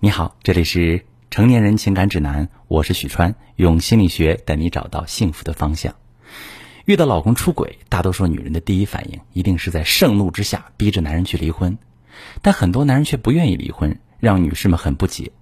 [0.00, 5.92] 你好，这里是成年人情感指南，我是许川，用心理学带你找到幸福的方向。
[6.84, 11.76] 遇到老公出轨，大多数女人的第一反应一定是在盛怒之下逼着男人去离婚，
[12.42, 15.32] 但很多男人却不愿意离婚，让女士们很不解。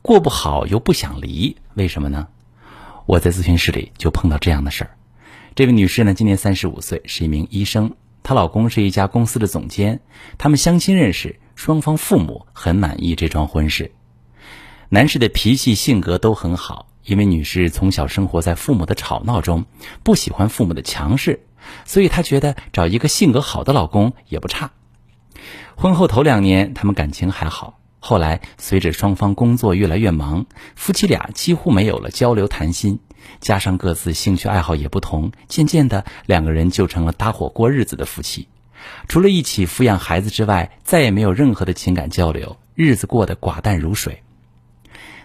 [0.00, 2.28] 过不好又不想离，为什么呢？
[3.06, 4.96] 我在咨询室里就碰到这样的事儿。
[5.56, 10.02] 这位女士呢，今年三十五岁，是一名医生，她老公是一家公司的总监，
[10.38, 13.90] 他们相亲认识，双方父母很满意这桩婚事。
[14.94, 19.64] 男士的脾气性格都很好，因为女士从小生活在父母的吵闹中，
[20.04, 21.40] 不喜欢父母的强势，
[21.84, 24.70] 所以她觉得找一个性格好的老公也不差。
[25.74, 30.46] 婚后头两年，他们感情还好，后来随着双方工作越来越忙，
[30.76, 33.00] 夫妻俩几乎没有了交流谈心，
[33.40, 38.46] 加上各自兴趣爱好也不同，渐渐的两个人就成了搭伙过日子的夫妻，
[39.08, 44.20] 除了一起抚养孩子之外，再也没有任何的情感交流，日子过得寡淡如水。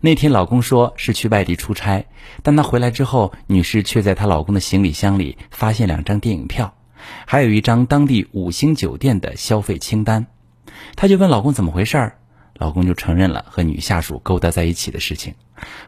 [0.00, 2.06] 那天，老公说是去外地出差，
[2.42, 6.74] 但他回来之后，女士却在她老公的行李箱里发现两张电影票，
[7.26, 10.26] 还有一张当地五星酒店的消费清单。
[10.94, 12.18] 她就问老公怎么回事儿，
[12.54, 15.34] 老公就承认了和女下属勾搭在一起的事情，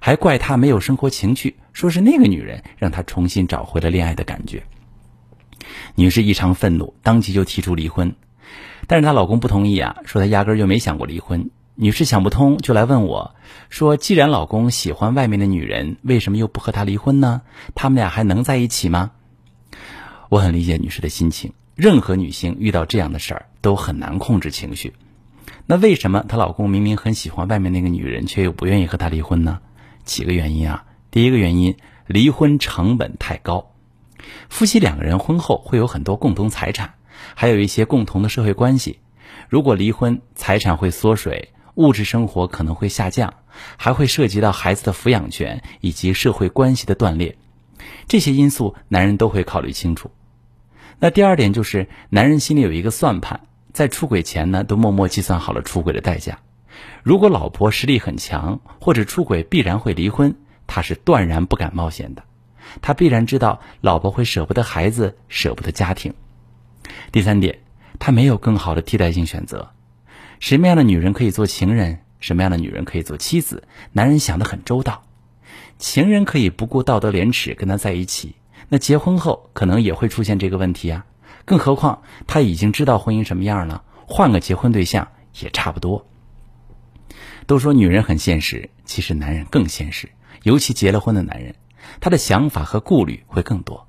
[0.00, 4.62] 还怪她没有生活情趣，说是那个女人让她重新找回了恋爱的感觉。
[5.94, 8.14] 女士异常愤怒，当即就提出离婚，
[8.86, 11.50] 但是她老公不同意啊，说他压根就没想过离婚。
[11.80, 13.36] 女士想不通，就来问我，
[13.70, 17.42] 说：“既然老公喜欢外面的女人，为什么又不和他离婚呢？
[17.76, 19.12] 他们俩还能在一起吗？”
[20.28, 24.92] 我很理解女士的心情，任何女性遇到这样的事儿都很难控制情绪。
[25.66, 29.60] 那为什么她老公明明很喜欢外面那个女人，却又不愿意和她离婚呢？
[30.02, 30.84] 几个原因啊。
[31.12, 31.76] 第一个原因，
[32.08, 33.70] 离婚成本太高。
[34.48, 36.94] 夫妻两个人婚后会有很多共同财产，
[37.36, 38.98] 还有一些共同的社会关系。
[39.48, 41.52] 如果离婚，财产会缩水。
[41.78, 43.34] 物质生活可能会下降，
[43.76, 47.38] 还会涉及到孩子的抚养权以及社会关系的断裂，
[48.08, 50.10] 这些因素男人都会考虑清楚。
[50.98, 53.42] 那第二点就是，男人心里有一个算盘，
[53.72, 56.40] 在出轨前呢，都默默计算好了出轨的代价。
[57.04, 60.34] 如果老婆实力很强，或者出轨必然会离婚，
[60.66, 62.24] 他是断然不敢冒险的。
[62.82, 66.12] 他必然知道老婆会舍不得孩子，舍不得家庭。
[67.12, 67.60] 第三点，
[68.00, 69.70] 他没有更好的替代性选择。
[70.40, 72.00] 什么样的女人可以做情人？
[72.20, 73.62] 什么样的女人可以做妻子？
[73.92, 75.04] 男人想得很周到。
[75.78, 78.34] 情人可以不顾道德廉耻跟他在一起，
[78.68, 81.06] 那结婚后可能也会出现这个问题啊。
[81.44, 85.08] 更何况他已经知道婚姻什么样了，换个结婚对象
[85.40, 86.06] 也差不多。
[87.46, 90.10] 都说女人很现实，其实男人更现实，
[90.42, 91.54] 尤其结了婚的男人，
[92.00, 93.87] 他的想法和顾虑会更多。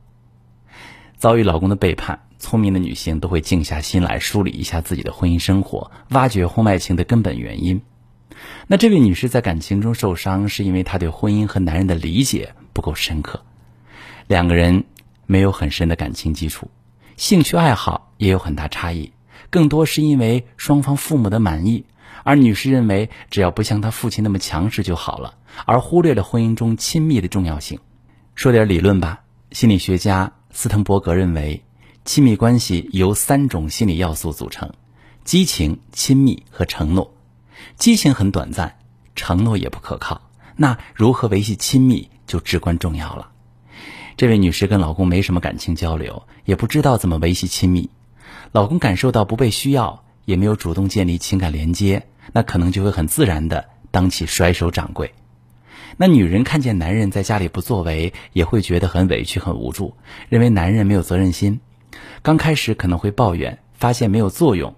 [1.19, 2.21] 遭遇老公的背叛。
[2.39, 7.81] 聪明的女性都会静下心来梳理一下自己的婚姻生活，挖掘婚外情的根本原因。
[8.67, 13.43] 那这位女士在感情中受伤，是因为她对婚姻和男人的理解不够深刻，
[14.27, 14.85] 两个人
[15.25, 16.71] 没有很深的感情基础，
[17.17, 19.11] 兴趣爱好也有很大差异，
[19.49, 21.83] 更多是因为双方父母的满意。
[22.23, 25.35] 而女士认为，只要不像她父亲那么强势就好了，
[25.65, 27.79] 而忽略了婚姻中亲密的重要性。
[28.35, 31.63] 说点理论吧，心理学家斯滕伯格认为。
[32.05, 34.71] 亲密关系由三种心理要素组成：
[35.23, 37.13] 激情、亲密和承诺。
[37.77, 38.79] 激情很短暂，
[39.15, 40.21] 承诺也不可靠。
[40.55, 43.29] 那如何维系亲密就至关重要了。
[44.17, 47.91] 这位女士跟老公没什么感情交流，也不知道怎么维系亲密。
[48.53, 55.13] 老公感受到不被需要，也没有主动建立情感连接，那可能就会很自然的当起甩手掌柜。
[55.97, 59.95] 那女人看见男人在家里不作为，也会觉得很委屈、很无助，
[60.29, 61.59] 认为男人没有责任心。
[62.21, 64.75] 刚开始可能会抱怨，发现没有作用，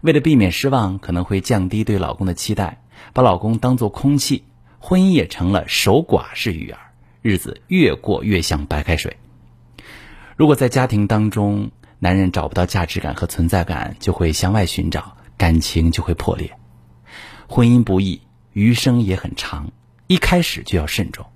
[0.00, 4.44] 为了避免失望，可能会降低对老公的期待，把老公当做空气，
[4.78, 6.78] 婚姻也成了守寡式育儿，
[7.22, 9.16] 日子越过越像白开水。
[10.36, 16.52] 如果在家庭当中，男人找不到价值感和存在感，就会向外寻找，感情就会破裂。
[17.48, 18.20] 婚姻不易，
[18.52, 19.70] 余生也很长，
[20.06, 21.26] 一开始就要慎重。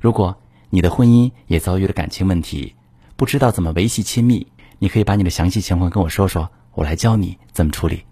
[0.00, 2.74] 如果你的婚姻也遭遇了感情问题，
[3.16, 4.46] 不知道怎么维系亲密。
[4.78, 8.04] 你可以把你的详细情况跟我说说，我来教你怎么处理。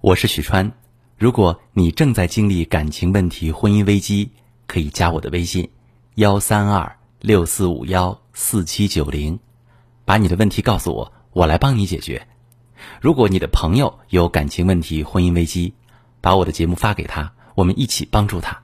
[0.00, 0.72] 我是许川，
[1.18, 4.30] 如果你正在经历感情问题、婚姻危机，
[4.66, 5.70] 可以加我的微信：
[6.14, 9.38] 幺三二六四五幺四七九零，
[10.04, 12.26] 把你的问题告诉我，我来帮你解决。
[13.00, 15.74] 如果你的朋友有感情问题、婚姻危机，
[16.20, 18.63] 把我的节目发给他，我们一起帮助他。